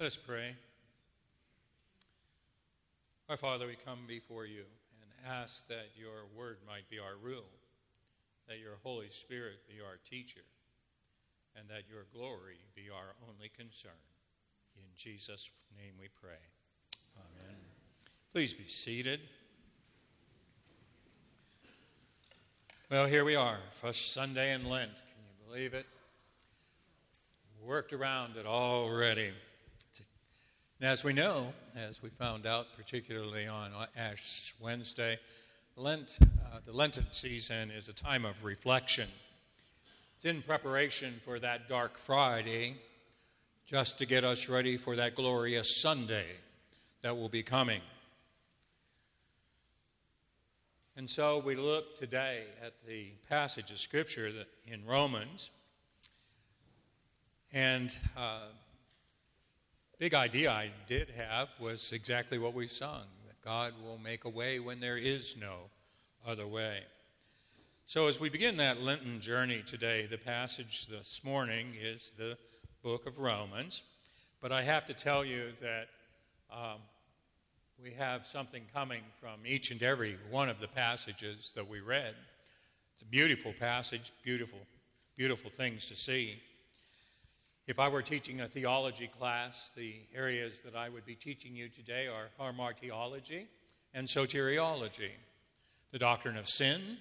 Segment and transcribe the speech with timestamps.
[0.00, 0.56] Let us pray.
[3.28, 4.64] Our Father, we come before you
[5.00, 7.46] and ask that your word might be our rule,
[8.48, 10.40] that your Holy Spirit be our teacher,
[11.56, 13.92] and that your glory be our only concern.
[14.76, 16.42] In Jesus' name we pray.
[17.16, 17.56] Amen.
[18.32, 19.20] Please be seated.
[22.90, 24.90] Well, here we are, first Sunday in Lent.
[24.90, 25.86] Can you believe it?
[27.64, 29.30] Worked around it already.
[30.84, 35.18] And as we know, as we found out, particularly on Ash Wednesday,
[35.76, 39.08] Lent, uh, the Lenten season is a time of reflection.
[40.16, 42.76] It's in preparation for that dark Friday,
[43.64, 46.26] just to get us ready for that glorious Sunday
[47.00, 47.80] that will be coming.
[50.98, 54.30] And so we look today at the passage of Scripture
[54.66, 55.48] in Romans.
[57.54, 58.48] And uh,
[59.98, 64.28] big idea I did have was exactly what we sung that God will make a
[64.28, 65.70] way when there is no
[66.26, 66.80] other way.
[67.86, 72.36] So, as we begin that Lenten journey today, the passage this morning is the
[72.82, 73.82] book of Romans.
[74.40, 75.88] But I have to tell you that
[76.50, 76.78] um,
[77.82, 82.14] we have something coming from each and every one of the passages that we read.
[82.94, 84.60] It's a beautiful passage, beautiful,
[85.16, 86.40] beautiful things to see.
[87.66, 91.70] If I were teaching a theology class, the areas that I would be teaching you
[91.70, 93.46] today are hamartiology
[93.94, 95.12] and soteriology,
[95.90, 96.98] the doctrine of sin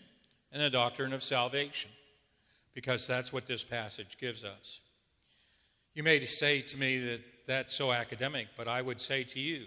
[0.53, 1.91] and the doctrine of salvation,
[2.73, 4.79] because that's what this passage gives us.
[5.95, 9.65] You may say to me that that's so academic, but I would say to you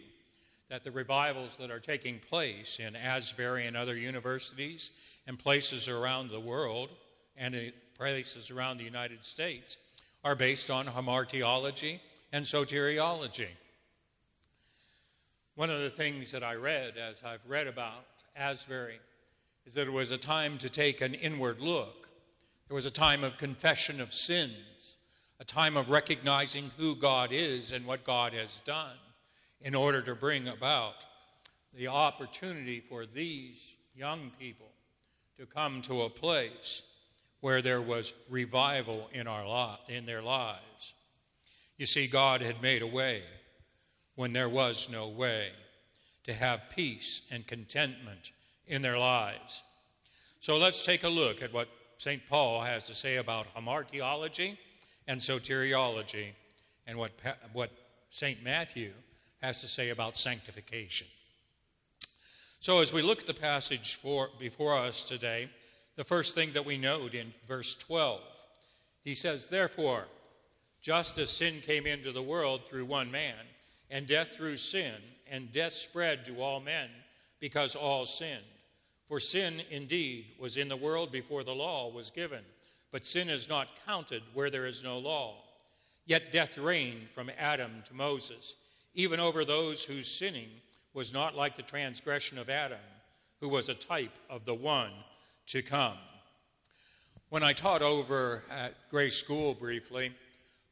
[0.70, 4.92] that the revivals that are taking place in Asbury and other universities
[5.27, 6.88] and places around the world
[7.36, 9.77] and places around the United States
[10.27, 12.00] are based on hamartiology
[12.32, 13.46] and soteriology.
[15.55, 18.98] One of the things that I read as I've read about Asbury
[19.66, 22.09] is that it was a time to take an inward look.
[22.66, 24.97] There was a time of confession of sins,
[25.38, 28.98] a time of recognizing who God is and what God has done
[29.60, 31.04] in order to bring about
[31.72, 34.72] the opportunity for these young people
[35.38, 36.82] to come to a place
[37.41, 40.94] where there was revival in, our lot, in their lives.
[41.78, 43.22] You see, God had made a way
[44.14, 45.50] when there was no way
[46.25, 48.32] to have peace and contentment
[48.66, 49.62] in their lives.
[50.41, 52.22] So let's take a look at what St.
[52.28, 54.56] Paul has to say about hamartiology
[55.06, 56.28] and soteriology
[56.86, 57.12] and what,
[57.52, 57.70] what
[58.10, 58.42] St.
[58.42, 58.92] Matthew
[59.42, 61.06] has to say about sanctification.
[62.60, 65.50] So, as we look at the passage for, before us today,
[65.96, 68.20] the first thing that we note in verse 12.
[69.02, 70.04] He says, Therefore,
[70.82, 73.34] just as sin came into the world through one man,
[73.90, 74.94] and death through sin,
[75.30, 76.88] and death spread to all men
[77.40, 78.42] because all sinned.
[79.08, 82.42] For sin indeed was in the world before the law was given,
[82.90, 85.36] but sin is not counted where there is no law.
[86.04, 88.56] Yet death reigned from Adam to Moses,
[88.94, 90.48] even over those whose sinning
[90.92, 92.78] was not like the transgression of Adam,
[93.40, 94.92] who was a type of the one
[95.46, 95.96] to come.
[97.28, 100.12] When I taught over at Grace School briefly,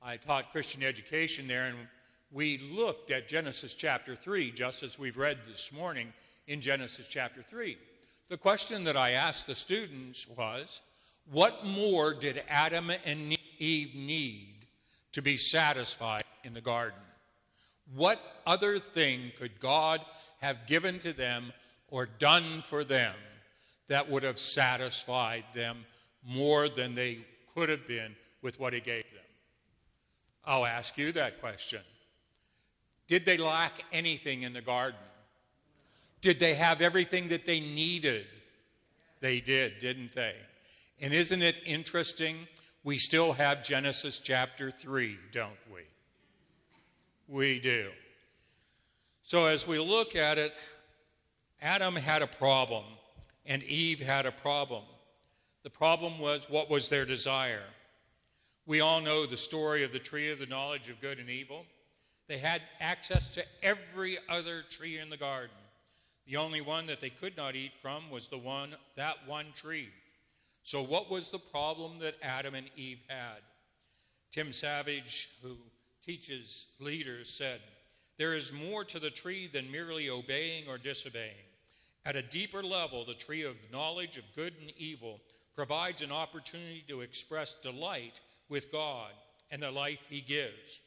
[0.02, 1.78] I taught Christian education there, and
[2.30, 6.12] we looked at Genesis chapter 3, just as we've read this morning
[6.46, 7.78] in Genesis chapter 3.
[8.28, 10.80] The question that I asked the students was
[11.30, 14.66] what more did Adam and Eve need
[15.12, 16.98] to be satisfied in the garden?
[17.94, 20.00] What other thing could God
[20.40, 21.52] have given to them
[21.88, 23.14] or done for them
[23.88, 25.84] that would have satisfied them
[26.26, 27.18] more than they
[27.54, 29.24] could have been with what he gave them?
[30.44, 31.80] I'll ask you that question.
[33.08, 35.00] Did they lack anything in the garden?
[36.20, 38.26] Did they have everything that they needed?
[39.20, 40.34] They did, didn't they?
[41.00, 42.48] And isn't it interesting?
[42.82, 45.82] We still have Genesis chapter 3, don't we?
[47.28, 47.90] We do.
[49.22, 50.54] So as we look at it,
[51.62, 52.84] Adam had a problem
[53.46, 54.84] and Eve had a problem.
[55.62, 57.64] The problem was what was their desire?
[58.66, 61.66] We all know the story of the tree of the knowledge of good and evil.
[62.28, 65.56] They had access to every other tree in the garden.
[66.26, 69.90] The only one that they could not eat from was the one that one tree.
[70.62, 73.40] So what was the problem that Adam and Eve had?
[74.32, 75.56] Tim Savage, who
[76.02, 77.60] teaches leaders, said,
[78.16, 81.34] There is more to the tree than merely obeying or disobeying.
[82.06, 85.20] At a deeper level, the tree of knowledge of good and evil
[85.54, 89.12] provides an opportunity to express delight with God
[89.50, 90.80] and the life He gives.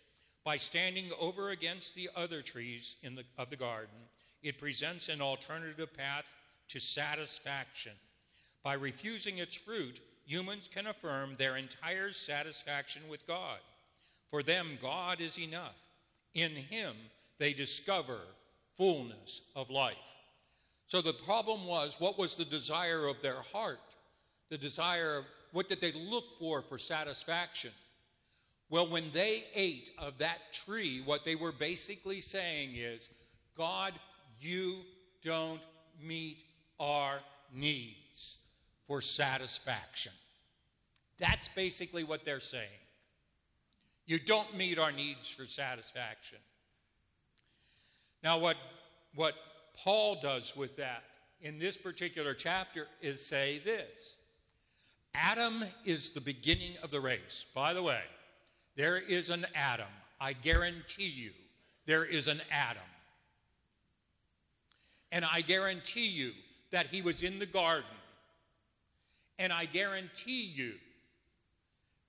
[0.44, 3.96] By standing over against the other trees the, of the garden,
[4.44, 6.26] it presents an alternative path
[6.70, 7.94] to satisfaction.
[8.64, 13.60] By refusing its fruit, humans can affirm their entire satisfaction with God.
[14.30, 15.76] For them, God is enough.
[16.34, 16.94] In Him,
[17.40, 18.20] they discover
[18.78, 19.96] fullness of life.
[20.88, 23.80] So the problem was what was the desire of their heart?
[24.50, 27.72] The desire, what did they look for for satisfaction?
[28.70, 33.10] Well, when they ate of that tree, what they were basically saying is,
[33.58, 33.94] God,
[34.40, 34.80] you
[35.22, 35.62] don't
[36.02, 36.38] meet
[36.80, 37.20] our
[37.54, 38.38] needs
[38.88, 40.12] for satisfaction.
[41.18, 42.64] That's basically what they're saying.
[44.06, 46.38] You don't meet our needs for satisfaction.
[48.24, 48.56] Now, what,
[49.16, 49.34] what
[49.78, 51.04] Paul does with that
[51.42, 54.16] in this particular chapter is say this
[55.14, 57.46] Adam is the beginning of the race.
[57.54, 58.02] By the way,
[58.76, 59.88] there is an Adam.
[60.20, 61.32] I guarantee you,
[61.86, 62.84] there is an Adam.
[65.12, 66.34] And I guarantee you
[66.72, 67.90] that he was in the garden.
[69.40, 70.74] And I guarantee you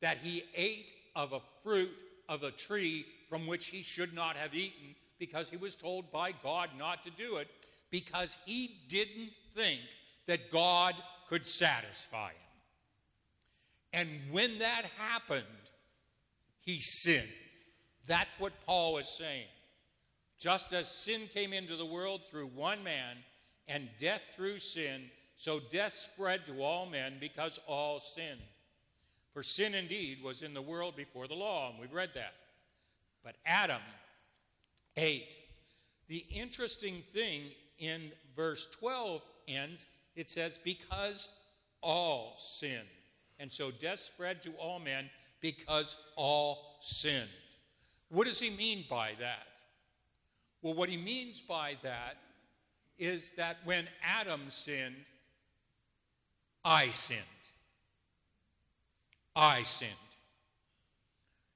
[0.01, 1.91] that he ate of a fruit
[2.29, 6.33] of a tree from which he should not have eaten because he was told by
[6.43, 7.49] God not to do it
[7.91, 9.81] because he didn't think
[10.27, 10.95] that God
[11.29, 12.35] could satisfy him.
[13.93, 15.45] And when that happened,
[16.61, 17.29] he sinned.
[18.07, 19.47] That's what Paul is saying.
[20.39, 23.17] Just as sin came into the world through one man
[23.67, 28.41] and death through sin, so death spread to all men because all sinned.
[29.33, 32.35] For sin indeed was in the world before the law, and we've read that.
[33.25, 33.83] But Adam
[34.99, 35.29] ate.
[36.09, 37.43] The interesting thing
[37.79, 39.87] in verse 12 ends,
[40.17, 41.29] it says, because
[41.81, 42.89] all sinned.
[43.39, 45.09] And so death spread to all men
[45.41, 47.29] because all sinned.
[48.09, 49.47] What does he mean by that?
[50.63, 52.17] Well, what he means by that
[52.99, 54.97] is that when Adam sinned,
[56.65, 57.21] I sinned.
[59.37, 59.93] I sinned.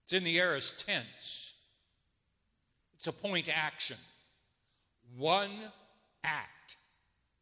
[0.04, 1.51] It's in the aorist tense.
[3.02, 3.96] It's a point action.
[5.16, 5.50] One
[6.22, 6.76] act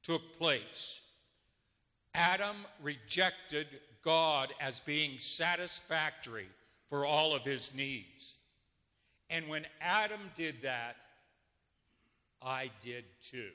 [0.02, 1.02] took place.
[2.14, 3.66] Adam rejected
[4.02, 6.48] God as being satisfactory
[6.88, 8.36] for all of his needs.
[9.28, 10.96] And when Adam did that,
[12.40, 13.50] I did too.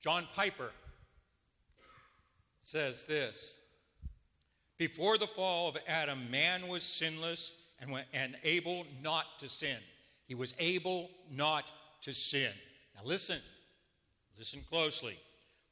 [0.00, 0.72] John Piper
[2.60, 3.54] says this
[4.78, 9.78] Before the fall of Adam, man was sinless and, and able not to sin.
[10.26, 11.72] He was able not
[12.02, 12.52] to sin.
[12.94, 13.40] Now listen,
[14.38, 15.18] listen closely.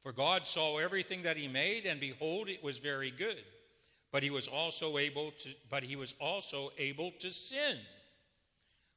[0.03, 3.43] For God saw everything that he made, and behold, it was very good.
[4.11, 7.77] But he was also able to, but he was also able to sin.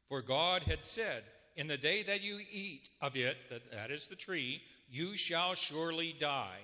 [0.08, 1.24] For God had said,
[1.58, 5.54] In the day that you eat of it, that, that is the tree, you shall
[5.54, 6.60] surely die.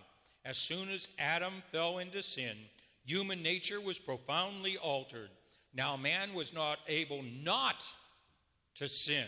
[0.45, 2.55] As soon as Adam fell into sin,
[3.03, 5.29] human nature was profoundly altered.
[5.77, 7.85] Now man was not able not
[8.75, 9.27] to sin.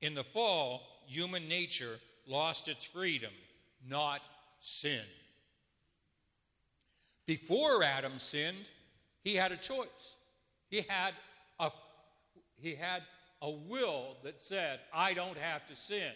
[0.00, 3.32] In the fall, human nature lost its freedom
[3.86, 4.22] not
[4.60, 5.04] sin.
[7.26, 8.64] Before Adam sinned,
[9.22, 10.16] he had a choice.
[10.70, 11.12] He had
[11.60, 11.70] a,
[12.56, 13.02] he had
[13.42, 16.12] a will that said, I don't have to sin.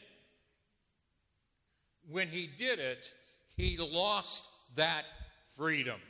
[2.09, 3.13] When he did it,
[3.57, 5.05] he lost that
[5.57, 6.01] freedom.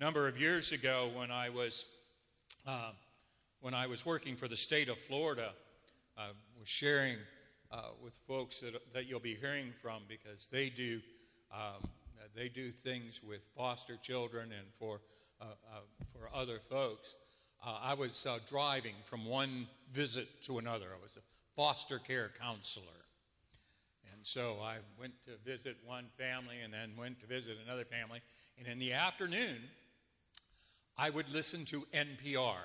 [0.00, 1.84] Number of years ago, when I was
[2.64, 2.92] uh,
[3.60, 5.50] when I was working for the state of Florida,
[6.16, 7.16] I was sharing
[7.72, 11.00] uh, with folks that, that you'll be hearing from because they do
[11.52, 11.82] um,
[12.36, 15.00] they do things with foster children and for
[15.40, 15.80] uh, uh,
[16.12, 17.16] for other folks.
[17.66, 20.86] Uh, I was driving from one visit to another.
[20.96, 21.22] I was a
[21.56, 23.02] foster care counselor,
[24.12, 28.20] and so I went to visit one family and then went to visit another family.
[28.58, 29.56] And in the afternoon,
[30.98, 32.56] I would listen to NPR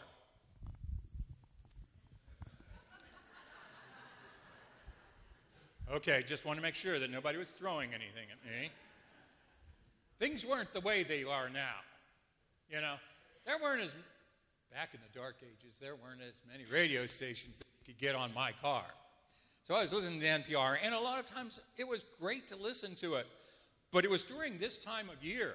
[5.93, 8.71] Okay, just want to make sure that nobody was throwing anything at me.
[10.17, 11.75] Things weren't the way they are now.
[12.67, 12.95] You know,
[13.45, 13.91] there weren't as,
[14.73, 18.15] back in the dark ages, there weren't as many radio stations that you could get
[18.15, 18.85] on my car.
[19.67, 22.55] So I was listening to NPR, and a lot of times it was great to
[22.55, 23.27] listen to it.
[23.91, 25.53] But it was during this time of year,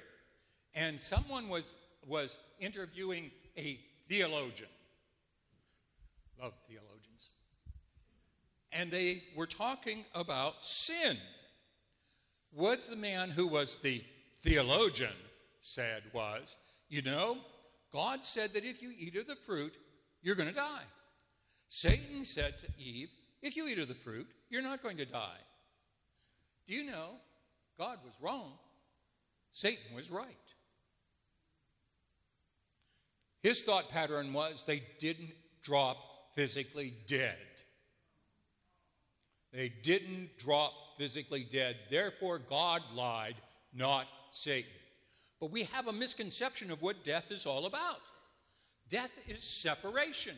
[0.73, 4.69] and someone was, was interviewing a theologian.
[6.41, 6.99] Love theologians
[8.71, 11.17] and they were talking about sin.
[12.51, 14.03] What the man who was the
[14.43, 15.13] theologian
[15.61, 16.55] said was,
[16.87, 17.37] you know,
[17.91, 19.73] God said that if you eat of the fruit,
[20.21, 20.83] you're going to die.
[21.69, 23.09] Satan said to Eve,
[23.41, 25.37] If you eat of the fruit, you're not going to die.
[26.67, 27.11] Do you know?
[27.77, 28.53] God was wrong,
[29.51, 30.25] Satan was right.
[33.41, 35.31] His thought pattern was they didn't
[35.61, 35.97] drop
[36.35, 37.37] physically dead.
[39.53, 41.77] They didn't drop physically dead.
[41.89, 43.35] Therefore, God lied,
[43.73, 44.71] not Satan.
[45.39, 48.01] But we have a misconception of what death is all about.
[48.89, 50.35] Death is separation,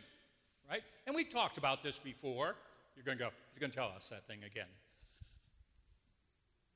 [0.69, 0.83] right?
[1.07, 2.55] And we talked about this before.
[2.95, 4.67] You're going to go, he's going to tell us that thing again.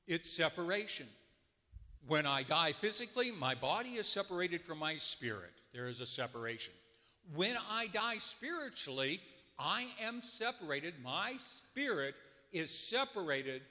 [0.06, 1.06] It's separation.
[2.06, 5.52] When I die physically, my body is separated from my spirit.
[5.72, 6.72] There is a separation.
[7.34, 9.20] When I die spiritually,
[9.58, 10.94] I am separated.
[11.02, 12.14] My spirit
[12.52, 13.62] is separated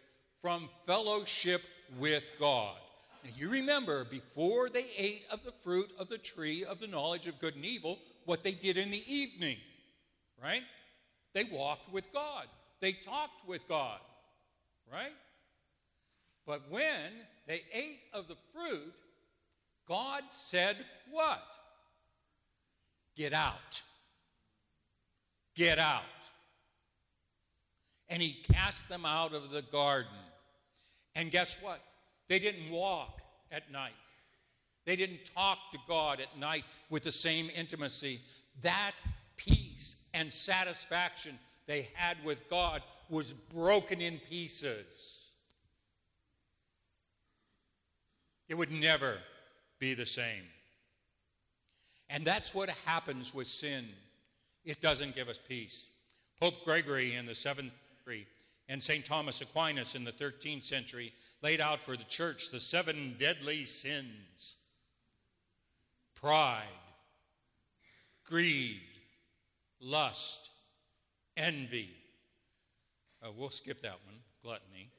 [0.41, 1.61] from fellowship
[1.97, 2.75] with God.
[3.23, 7.27] Now, you remember, before they ate of the fruit of the tree of the knowledge
[7.27, 9.57] of good and evil, what they did in the evening,
[10.43, 10.63] right?
[11.33, 12.45] They walked with God,
[12.81, 13.99] they talked with God,
[14.91, 15.13] right?
[16.45, 17.11] But when
[17.47, 18.93] they ate of the fruit,
[19.87, 20.77] God said,
[21.11, 21.43] What?
[23.15, 23.81] Get out.
[25.55, 26.01] Get out.
[28.09, 30.11] And he cast them out of the garden.
[31.15, 31.79] And guess what?
[32.27, 33.21] They didn't walk
[33.51, 33.93] at night.
[34.85, 38.21] They didn't talk to God at night with the same intimacy.
[38.61, 38.93] That
[39.37, 45.14] peace and satisfaction they had with God was broken in pieces.
[48.47, 49.17] It would never
[49.79, 50.43] be the same.
[52.09, 53.87] And that's what happens with sin.
[54.63, 55.85] It doesn't give us peace.
[56.39, 58.27] Pope Gregory in the 7th century
[58.67, 59.05] and St.
[59.05, 64.55] Thomas Aquinas in the 13th century laid out for the church the seven deadly sins
[66.15, 66.63] pride,
[68.25, 68.81] greed,
[69.79, 70.49] lust,
[71.37, 71.91] envy.
[73.21, 74.89] Oh, we'll skip that one gluttony,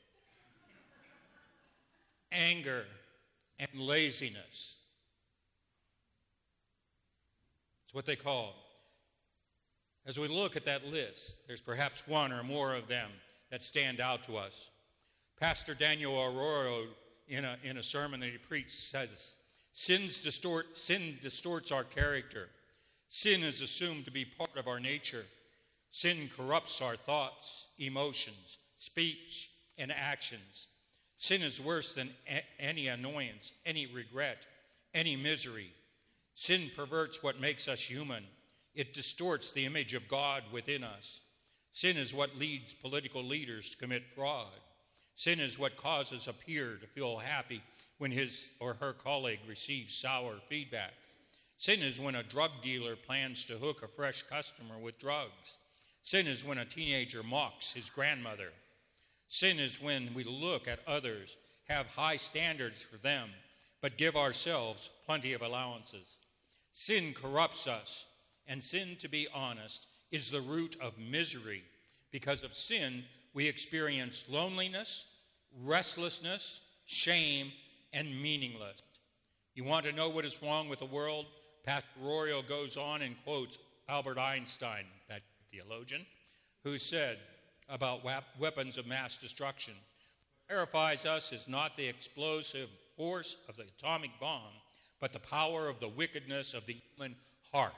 [2.31, 2.85] anger,
[3.58, 4.76] and laziness.
[7.84, 8.54] It's what they call.
[10.06, 13.10] As we look at that list, there's perhaps one or more of them
[13.50, 14.70] that stand out to us.
[15.38, 16.86] Pastor Daniel Arroyo,
[17.28, 19.34] in a, in a sermon that he preached, says,
[19.72, 22.48] Sins distort, Sin distorts our character.
[23.08, 25.25] Sin is assumed to be part of our nature.
[25.90, 30.68] Sin corrupts our thoughts, emotions, speech, and actions.
[31.26, 34.47] Sin is worse than a- any annoyance, any regret,
[34.95, 35.73] any misery.
[36.37, 38.25] Sin perverts what makes us human,
[38.75, 41.18] it distorts the image of God within us.
[41.73, 44.61] Sin is what leads political leaders to commit fraud.
[45.16, 47.61] Sin is what causes a peer to feel happy
[47.99, 50.95] when his or her colleague receives sour feedback.
[51.59, 55.56] Sin is when a drug dealer plans to hook a fresh customer with drugs.
[56.04, 58.52] Sin is when a teenager mocks his grandmother.
[59.28, 61.37] Sin is when we look at others,
[61.68, 63.30] have high standards for them,
[63.80, 66.18] but give ourselves plenty of allowances.
[66.73, 68.06] Sin corrupts us,
[68.47, 71.62] and sin, to be honest, is the root of misery.
[72.12, 73.04] Because of sin,
[73.35, 75.06] we experience loneliness,
[75.64, 77.52] restlessness, shame,
[77.92, 78.83] and meaningless.
[79.54, 81.26] You want to know what is wrong with the world?
[81.64, 86.06] Pastor Arroyo goes on and quotes Albert Einstein, that theologian,
[86.62, 87.18] who said,
[87.68, 88.00] about
[88.38, 89.75] weapons of mass destruction.
[90.46, 94.52] What terrifies us is not the explosive force of the atomic bomb,
[95.00, 97.16] but the power of the wickedness of the human
[97.52, 97.73] heart.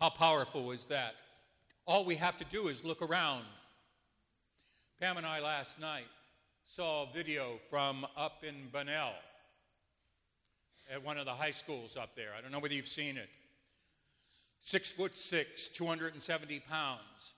[0.00, 1.14] How powerful is that?
[1.86, 3.44] All we have to do is look around.
[5.00, 6.06] Pam and I last night
[6.64, 9.14] saw a video from up in Bunnell
[10.92, 12.30] at one of the high schools up there.
[12.36, 13.28] I don't know whether you've seen it
[14.62, 17.34] six foot six, 270 pounds.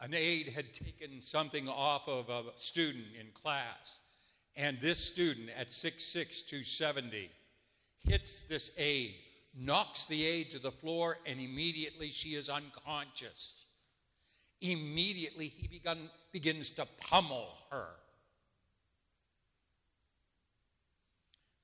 [0.00, 3.98] An aide had taken something off of a student in class,
[4.56, 6.12] and this student at 6'6,
[6.46, 7.30] 270
[7.98, 9.14] hits this aide,
[9.54, 13.66] knocks the aide to the floor, and immediately she is unconscious.
[14.62, 17.88] Immediately he begun, begins to pummel her.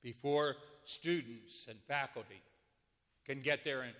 [0.03, 0.55] Before
[0.85, 2.41] students and faculty
[3.25, 3.93] can get there and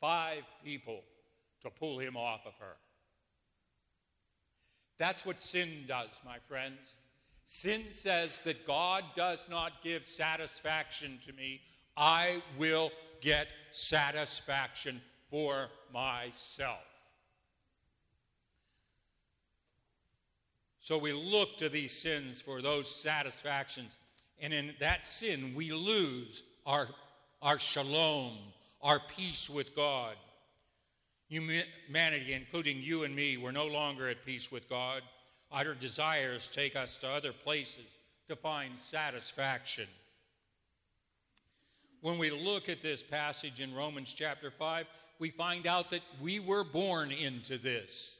[0.00, 1.02] five people
[1.62, 2.76] to pull him off of her.
[4.98, 6.94] That's what sin does, my friends.
[7.46, 11.60] Sin says that God does not give satisfaction to me.
[11.96, 12.90] I will
[13.20, 16.78] get satisfaction for myself.
[20.80, 23.96] So we look to these sins for those satisfactions.
[24.40, 26.88] And in that sin, we lose our,
[27.42, 28.38] our shalom,
[28.82, 30.14] our peace with God.
[31.28, 35.02] Humanity, including you and me, we're no longer at peace with God.
[35.52, 37.86] Our desires take us to other places
[38.28, 39.86] to find satisfaction.
[42.00, 44.86] When we look at this passage in Romans chapter 5,
[45.18, 48.16] we find out that we were born into this.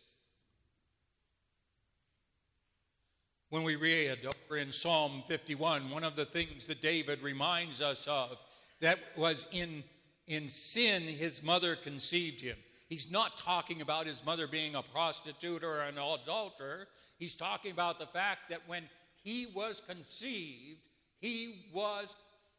[3.48, 8.06] When we read over in Psalm 51, one of the things that David reminds us
[8.06, 8.36] of
[8.80, 9.82] that was in,
[10.30, 12.56] in sin his mother conceived him.
[12.88, 16.86] He's not talking about his mother being a prostitute or an adulterer.
[17.18, 18.84] He's talking about the fact that when
[19.24, 20.78] he was conceived,
[21.18, 22.14] he was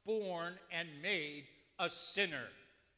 [0.06, 1.46] born and made
[1.80, 2.48] a sinner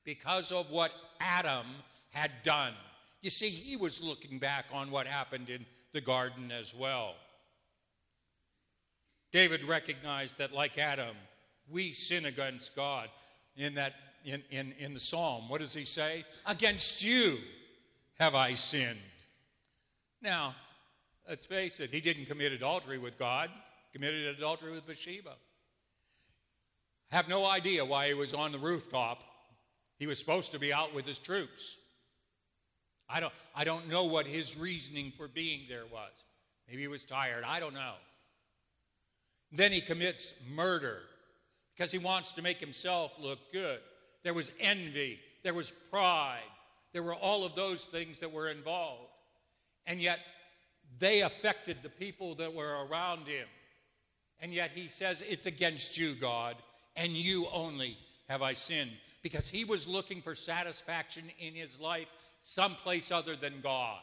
[0.06, 1.68] because of what Adam
[2.10, 2.74] had done.
[3.22, 7.14] You see, he was looking back on what happened in the garden as well.
[9.32, 11.16] David recognized that, like Adam,
[11.70, 13.10] we sin against God.
[13.56, 16.26] In that, in, in, in the psalm, what does he say?
[16.46, 17.38] Against you
[18.20, 19.00] have I sinned.
[20.22, 20.56] Now,
[21.28, 23.50] let's face it, he didn't commit adultery with God,
[23.92, 25.34] committed adultery with Bathsheba.
[27.12, 29.20] I have no idea why he was on the rooftop.
[30.00, 31.78] He was supposed to be out with his troops.
[33.10, 36.12] I don't, I don't know what his reasoning for being there was.
[36.68, 37.44] Maybe he was tired.
[37.46, 37.94] I don't know.
[39.52, 41.02] Then he commits murder
[41.76, 43.80] because he wants to make himself look good.
[44.24, 46.40] There was envy, there was pride,
[46.94, 49.10] there were all of those things that were involved.
[49.86, 50.20] And yet,
[51.00, 53.48] they affected the people that were around him.
[54.40, 56.56] And yet, he says, It's against you, God,
[56.96, 57.98] and you only
[58.30, 58.92] have I sinned.
[59.22, 62.08] Because he was looking for satisfaction in his life
[62.42, 64.00] someplace other than God.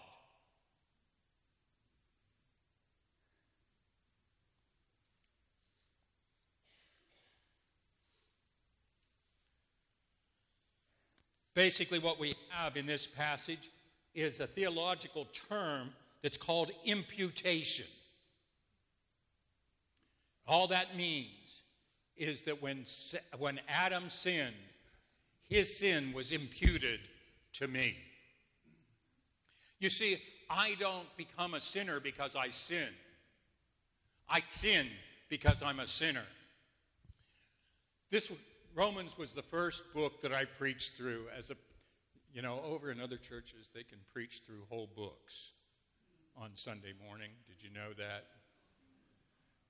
[11.54, 13.70] Basically, what we have in this passage
[14.14, 15.90] is a theological term
[16.22, 17.86] that's called imputation.
[20.46, 21.62] All that means
[22.16, 22.84] is that when,
[23.38, 24.54] when Adam sinned,
[25.48, 27.00] his sin was imputed
[27.54, 27.96] to me.
[29.78, 32.88] You see, I don't become a sinner because I sin.
[34.28, 34.88] I sin
[35.28, 36.24] because I'm a sinner.
[38.10, 38.30] This
[38.74, 41.54] Romans was the first book that I preached through as a,
[42.32, 45.52] you know, over in other churches, they can preach through whole books
[46.36, 47.30] on Sunday morning.
[47.48, 48.26] Did you know that?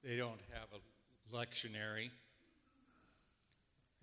[0.05, 2.11] They don't have a lectionary.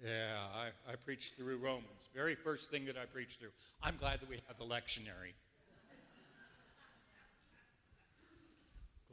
[0.03, 2.09] Yeah, I, I preached through Romans.
[2.13, 3.51] Very first thing that I preached through.
[3.81, 5.33] I'm glad that we have the lectionary.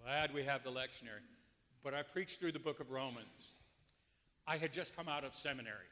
[0.02, 1.24] glad we have the lectionary.
[1.82, 3.53] But I preached through the book of Romans.
[4.46, 5.88] I had just come out of seminary.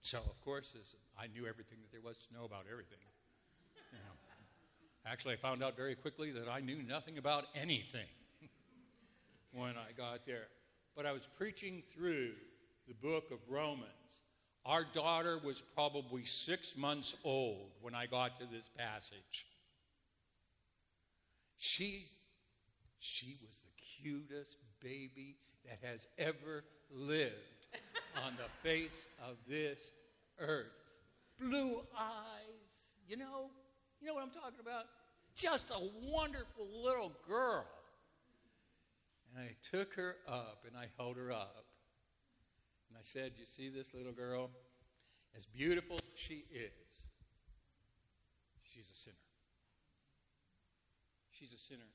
[0.00, 0.72] So, of course,
[1.18, 2.98] I knew everything that there was to know about everything.
[3.92, 4.14] You know.
[5.06, 8.06] Actually, I found out very quickly that I knew nothing about anything
[9.52, 10.48] when I got there.
[10.96, 12.32] But I was preaching through
[12.88, 13.86] the book of Romans.
[14.64, 19.46] Our daughter was probably six months old when I got to this passage.
[21.58, 22.06] She,
[22.98, 27.61] she was the cutest baby that has ever lived
[28.24, 29.90] on the face of this
[30.38, 30.66] earth.
[31.40, 33.50] Blue eyes, you know,
[34.00, 34.86] you know what I'm talking about?
[35.34, 37.64] Just a wonderful little girl.
[39.34, 41.64] And I took her up and I held her up.
[42.88, 44.50] And I said, You see this little girl?
[45.34, 46.70] As beautiful as she is,
[48.62, 49.16] she's a sinner.
[51.30, 51.88] She's a sinner.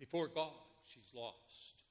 [0.00, 0.50] Before God,
[0.84, 1.84] she's lost.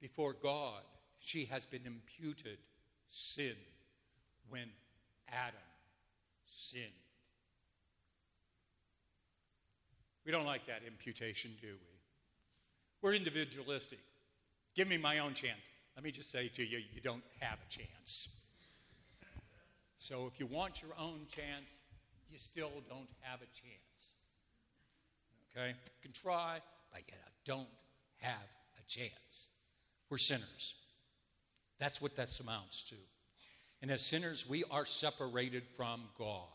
[0.00, 0.82] Before God,
[1.18, 2.58] she has been imputed
[3.10, 3.54] sin
[4.48, 4.68] when
[5.28, 5.60] Adam
[6.46, 6.84] sinned.
[10.24, 11.98] We don't like that imputation, do we?
[13.02, 13.98] We're individualistic.
[14.74, 15.60] Give me my own chance.
[15.96, 18.28] Let me just say to you, you don't have a chance.
[19.98, 21.66] So if you want your own chance,
[22.30, 23.90] you still don't have a chance.
[25.50, 25.68] Okay?
[25.70, 26.60] You can try,
[26.92, 27.68] but you don't
[28.18, 29.48] have a chance.
[30.10, 30.74] We're sinners.
[31.78, 32.96] That's what that amounts to.
[33.80, 36.48] And as sinners, we are separated from God.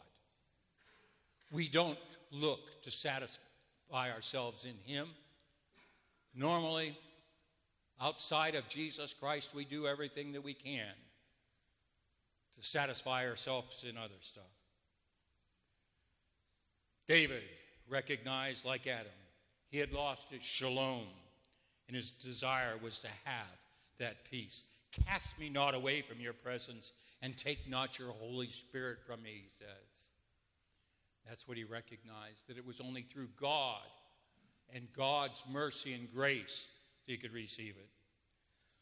[1.52, 1.98] We don't
[2.32, 5.08] look to satisfy ourselves in Him.
[6.36, 6.98] Normally,
[8.02, 10.94] outside of Jesus Christ, we do everything that we can
[12.56, 14.44] to satisfy ourselves in other stuff.
[17.08, 17.44] David
[17.90, 19.08] recognized, like Adam,
[19.70, 21.08] he had lost his shalom,
[21.88, 23.58] And his desire was to have
[24.00, 24.64] that peace.
[25.06, 29.44] Cast me not away from your presence, and take not your Holy Spirit from me,
[29.44, 29.96] he says.
[31.28, 33.82] That's what he recognized, that it was only through God
[34.74, 36.68] and God's mercy and grace
[37.06, 37.90] that he could receive it.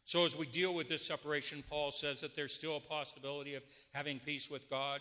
[0.05, 3.63] So, as we deal with this separation, Paul says that there's still a possibility of
[3.93, 4.99] having peace with God.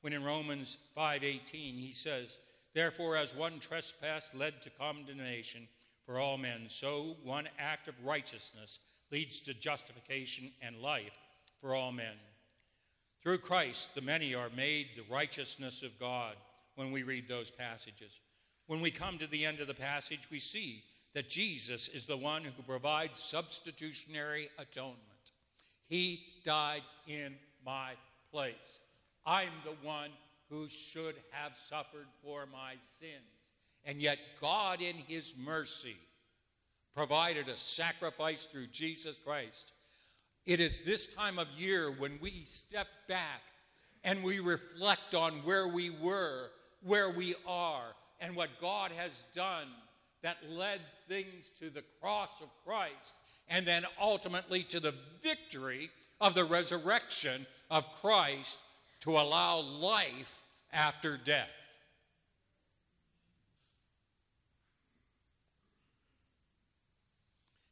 [0.00, 2.38] When in Romans 5:18 he says,
[2.72, 5.68] "Therefore, as one trespass led to condemnation
[6.06, 11.18] for all men, so one act of righteousness leads to justification and life
[11.60, 12.18] for all men."
[13.22, 16.36] Through Christ, the many are made the righteousness of God
[16.74, 18.20] when we read those passages.
[18.66, 22.16] When we come to the end of the passage, we see that Jesus is the
[22.16, 25.32] one who provides substitutionary atonement.
[25.88, 27.96] He died in my
[28.30, 28.54] place.
[29.26, 30.12] I'm the one
[30.48, 33.39] who should have suffered for my sins.
[33.84, 35.96] And yet, God, in His mercy,
[36.94, 39.72] provided a sacrifice through Jesus Christ.
[40.46, 43.42] It is this time of year when we step back
[44.04, 46.50] and we reflect on where we were,
[46.82, 47.84] where we are,
[48.20, 49.68] and what God has done
[50.22, 53.14] that led things to the cross of Christ
[53.48, 55.90] and then ultimately to the victory
[56.20, 58.60] of the resurrection of Christ
[59.00, 61.48] to allow life after death.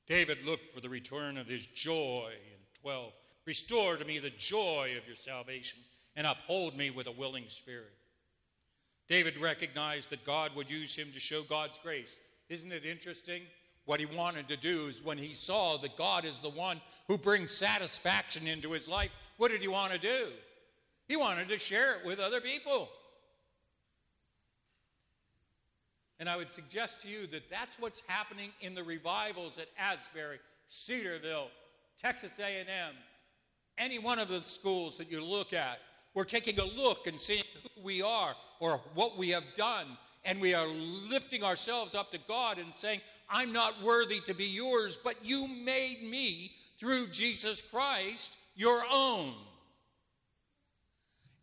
[0.08, 3.12] David looked for the return of his joy in 12.
[3.46, 5.78] Restore to me the joy of your salvation
[6.16, 7.92] and uphold me with a willing spirit.
[9.08, 12.16] David recognized that God would use him to show God's grace
[12.48, 13.42] isn't it interesting?
[13.84, 17.18] What he wanted to do is when he saw that God is the one who
[17.18, 20.28] brings satisfaction into his life, what did he want to do?
[21.06, 22.88] He wanted to share it with other people.
[26.20, 30.38] And I would suggest to you that that's what's happening in the revivals at Asbury,
[30.68, 31.48] Cedarville,
[32.00, 32.94] Texas A&M,
[33.76, 35.78] any one of the schools that you look at.
[36.14, 39.86] We're taking a look and seeing who we are or what we have done
[40.24, 43.00] and we are lifting ourselves up to God and saying,
[43.30, 49.34] I'm not worthy to be yours, but you made me through Jesus Christ your own.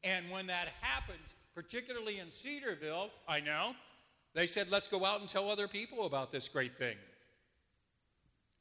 [0.03, 3.71] And when that happens, particularly in Cedarville, I know,
[4.35, 6.97] they said, let's go out and tell other people about this great thing.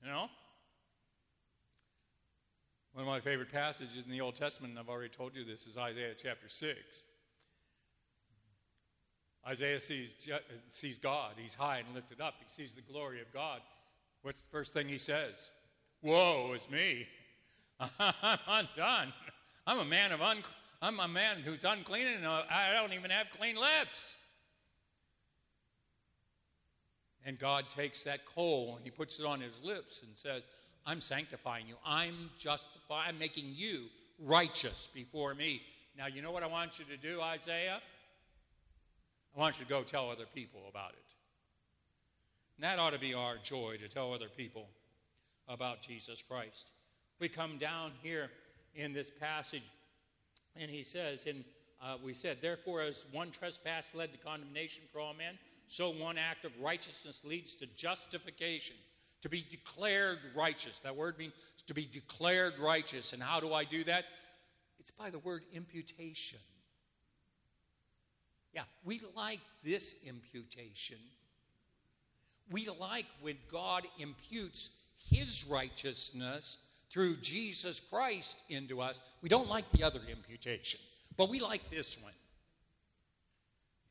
[0.02, 0.28] You know?
[2.92, 5.66] One of my favorite passages in the Old Testament, and I've already told you this,
[5.66, 6.78] is Isaiah chapter 6.
[9.48, 10.10] Isaiah sees,
[10.70, 11.32] sees God.
[11.36, 12.34] He's high and lifted up.
[12.38, 13.60] He sees the glory of God.
[14.22, 15.34] What's the first thing he says?
[16.02, 17.08] Woe is me.
[17.98, 19.12] I'm undone.
[19.66, 20.38] I'm a man of un,
[20.80, 24.14] I'm a man who's unclean and uh, I don't even have clean lips.
[27.24, 30.42] And God takes that coal and he puts it on his lips and says,
[30.86, 31.76] I'm sanctifying you.
[31.84, 33.84] I'm justifying, I'm making you
[34.18, 35.62] righteous before me.
[35.96, 37.80] Now, you know what I want you to do, Isaiah?
[39.34, 40.98] I want you to go tell other people about it.
[42.56, 44.68] And that ought to be our joy to tell other people
[45.48, 46.66] about Jesus Christ.
[47.20, 48.30] We come down here
[48.74, 49.62] in this passage,
[50.56, 51.44] and he says, and
[51.82, 55.38] uh, we said, therefore, as one trespass led to condemnation for all men,
[55.74, 58.76] so one act of righteousness leads to justification,
[59.22, 60.78] to be declared righteous.
[60.84, 61.32] That word means
[61.66, 63.12] to be declared righteous.
[63.12, 64.04] And how do I do that?
[64.78, 66.38] It's by the word imputation.
[68.52, 70.98] Yeah, we like this imputation.
[72.52, 74.70] We like when God imputes
[75.10, 76.58] his righteousness
[76.88, 79.00] through Jesus Christ into us.
[79.22, 80.78] We don't like the other imputation,
[81.16, 82.12] but we like this one.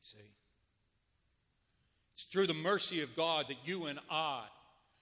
[0.00, 0.30] see?
[2.24, 4.44] It's through the mercy of God that you and I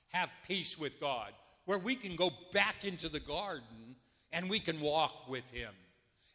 [0.08, 1.30] have peace with God,
[1.66, 3.96] where we can go back into the garden
[4.32, 5.72] and we can walk with Him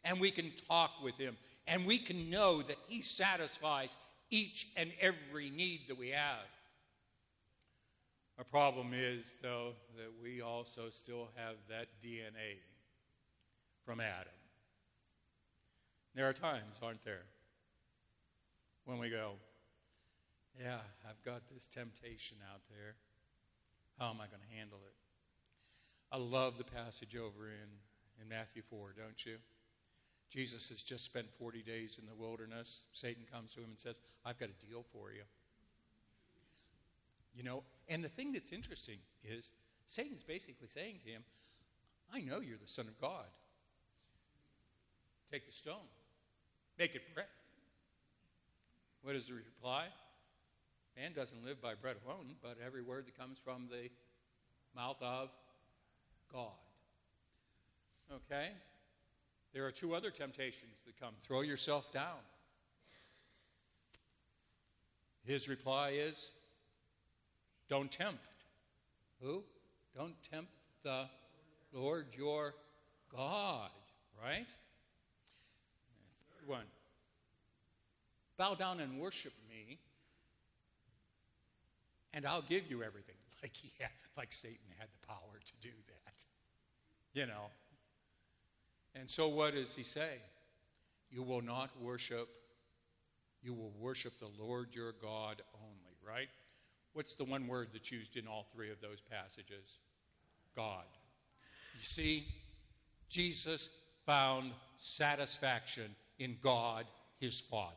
[0.04, 3.96] and we can talk with Him, and we can know that He satisfies
[4.30, 6.46] each and every need that we have.
[8.38, 12.60] Our problem is, though, that we also still have that DNA
[13.84, 14.32] from Adam.
[16.14, 17.24] There are times, aren't there,
[18.86, 19.32] when we go,
[20.60, 22.96] Yeah, I've got this temptation out there.
[23.98, 24.94] How am I going to handle it?
[26.10, 27.70] I love the passage over in,
[28.20, 29.36] in Matthew 4, don't you?
[30.30, 32.80] Jesus has just spent 40 days in the wilderness.
[32.92, 35.22] Satan comes to him and says, I've got a deal for you.
[37.36, 39.52] You know, and the thing that's interesting is
[39.86, 41.22] Satan's basically saying to him,
[42.12, 43.26] I know you're the Son of God.
[45.30, 45.86] Take the stone,
[46.78, 47.26] make it bread.
[49.02, 49.86] What is the reply?
[51.00, 53.88] Man doesn't live by bread alone, but every word that comes from the
[54.74, 55.28] mouth of
[56.32, 56.50] God.
[58.12, 58.48] Okay?
[59.54, 61.14] There are two other temptations that come.
[61.22, 62.18] Throw yourself down.
[65.24, 66.30] His reply is
[67.68, 68.18] don't tempt.
[69.22, 69.44] Who?
[69.96, 70.50] Don't tempt
[70.82, 71.04] the
[71.72, 72.54] Lord your
[73.14, 73.70] God,
[74.20, 74.46] right?
[76.40, 76.64] Third one.
[78.36, 79.78] Bow down and worship me,
[82.18, 83.14] and I'll give you everything.
[83.40, 83.70] Like he
[84.16, 86.14] like Satan had the power to do that.
[87.14, 87.46] You know.
[88.96, 90.18] And so what does he say?
[91.08, 92.28] You will not worship,
[93.42, 96.28] you will worship the Lord your God only, right?
[96.94, 99.78] What's the one word that's used in all three of those passages?
[100.56, 100.84] God.
[101.76, 102.26] You see,
[103.08, 103.68] Jesus
[104.04, 106.86] found satisfaction in God,
[107.20, 107.72] his Father.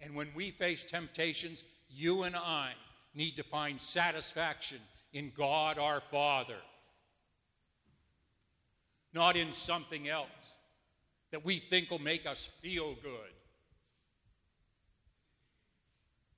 [0.00, 2.72] And when we face temptations, you and I
[3.14, 4.78] need to find satisfaction
[5.12, 6.56] in God our Father,
[9.12, 10.28] not in something else
[11.30, 13.32] that we think will make us feel good.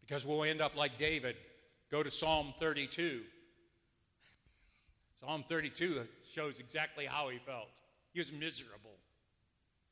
[0.01, 1.37] Because we'll end up like David.
[1.91, 3.23] Go to Psalm 32.
[5.21, 7.69] Psalm 32 shows exactly how he felt.
[8.13, 8.97] He was miserable.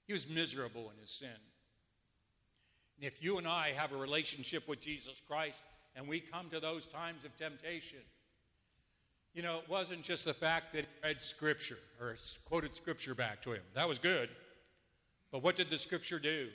[0.06, 1.28] He was miserable in his sin.
[3.02, 5.64] And if you and I have a relationship with Jesus Christ
[5.96, 7.98] and we come to those times of temptation,
[9.34, 13.42] you know, it wasn't just the fact that he read Scripture or quoted Scripture back
[13.42, 13.62] to him.
[13.74, 14.28] That was good.
[15.32, 16.46] But what did the Scripture do?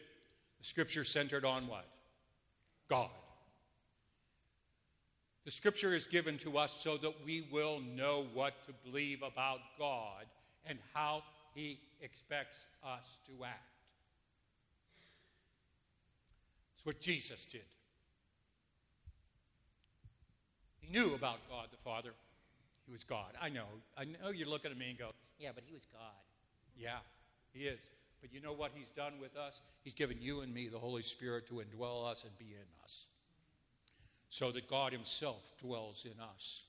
[0.59, 1.85] The Scripture centered on what?
[2.89, 3.09] God.
[5.43, 9.59] The scripture is given to us so that we will know what to believe about
[9.77, 10.25] God
[10.65, 13.63] and how he expects us to act.
[16.76, 17.67] It's what Jesus did.
[20.79, 22.11] He knew about God the Father.
[22.85, 23.33] He was God.
[23.41, 23.65] I know.
[23.97, 26.15] I know you're looking at me and go, yeah, but he was God.
[26.77, 26.99] Yeah,
[27.51, 27.79] he is.
[28.21, 29.59] But you know what he's done with us?
[29.83, 33.03] He's given you and me the Holy Spirit to indwell us and be in us
[34.29, 36.63] so that God Himself dwells in us.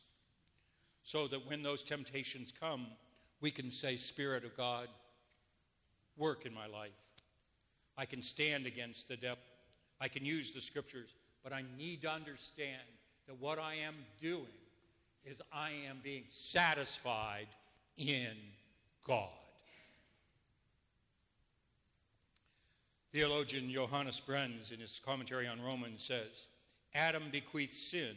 [1.04, 2.88] So that when those temptations come,
[3.40, 4.88] we can say, Spirit of God,
[6.16, 6.90] work in my life.
[7.96, 9.38] I can stand against the devil.
[10.00, 11.11] I can use the scriptures,
[11.42, 12.82] but I need to understand
[13.26, 14.46] that what I am doing
[15.24, 17.48] is I am being satisfied
[17.96, 18.32] in
[19.06, 19.28] God.
[23.12, 26.46] Theologian Johannes Brenz, in his commentary on Romans, says,
[26.94, 28.14] Adam bequeathed sin,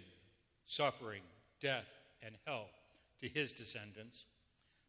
[0.67, 1.21] suffering,
[1.61, 1.87] death,
[2.21, 2.67] and hell
[3.21, 4.25] to his descendants,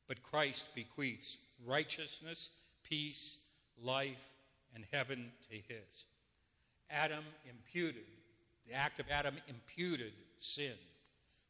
[0.09, 2.51] but Christ bequeaths righteousness,
[2.83, 3.39] peace,
[3.81, 4.29] life,
[4.75, 6.05] and heaven to his.
[6.93, 8.05] Adam imputed,
[8.69, 10.75] the act of Adam imputed sin.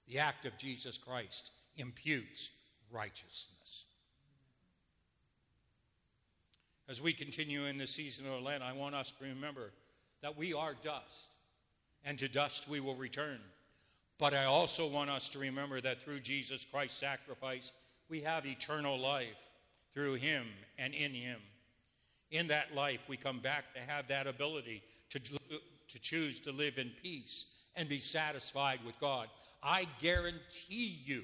[0.09, 2.51] The act of Jesus Christ imputes
[2.91, 3.85] righteousness.
[6.89, 9.71] As we continue in the season of Lent, I want us to remember
[10.21, 11.29] that we are dust
[12.05, 13.39] and to dust we will return.
[14.19, 17.73] But I also want us to remember that through Jesus Christ's sacrifice,
[18.09, 19.39] we have eternal life
[19.95, 20.47] through Him
[20.79, 21.39] and in Him.
[22.33, 26.79] In that life, we come back to have that ability to, to choose to live
[26.79, 29.29] in peace and be satisfied with God.
[29.63, 31.23] I guarantee you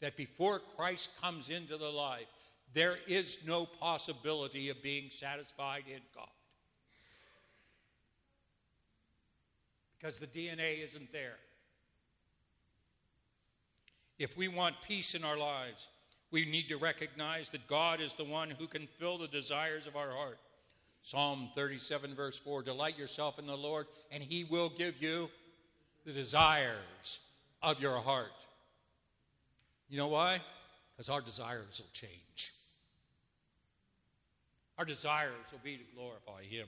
[0.00, 2.26] that before Christ comes into the life,
[2.74, 6.28] there is no possibility of being satisfied in God.
[10.04, 11.38] because the DNA isn't there.
[14.18, 15.88] If we want peace in our lives,
[16.34, 19.94] we need to recognize that God is the one who can fill the desires of
[19.94, 20.40] our heart.
[21.04, 25.30] Psalm 37, verse 4 Delight yourself in the Lord, and he will give you
[26.04, 27.20] the desires
[27.62, 28.32] of your heart.
[29.88, 30.40] You know why?
[30.90, 32.52] Because our desires will change.
[34.76, 36.66] Our desires will be to glorify him.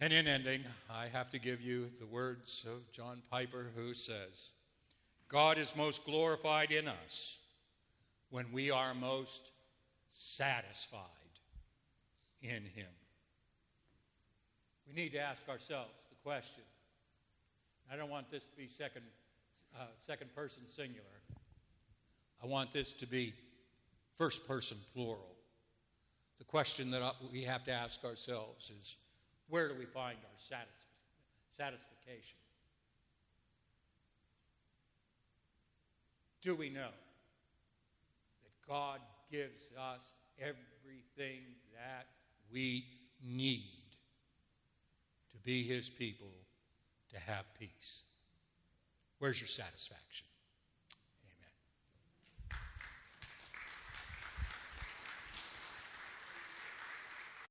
[0.00, 4.50] And in ending, I have to give you the words of John Piper, who says,
[5.28, 7.36] God is most glorified in us
[8.30, 9.50] when we are most
[10.12, 11.00] satisfied
[12.42, 12.86] in Him.
[14.88, 16.64] We need to ask ourselves the question.
[17.92, 19.02] I don't want this to be second,
[19.78, 21.06] uh, second person singular.
[22.42, 23.34] I want this to be
[24.16, 25.36] first person plural.
[26.38, 28.96] The question that we have to ask ourselves is
[29.48, 32.38] where do we find our satisf- satisfaction?
[36.42, 36.88] Do we know
[38.70, 39.00] God
[39.32, 40.00] gives us
[40.38, 41.40] everything
[41.74, 42.06] that
[42.52, 42.84] we
[43.20, 43.96] need
[45.32, 46.30] to be His people,
[47.12, 48.02] to have peace?
[49.18, 50.26] Where's your satisfaction?